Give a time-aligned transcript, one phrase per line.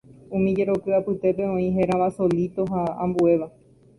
[0.35, 3.47] Umi jeroky apytépe oĩ pe hérava “solíto” ha ambuéva.